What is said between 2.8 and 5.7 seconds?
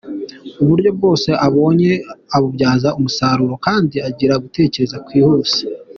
umusaruro kandi agira gutekereza kwihuse.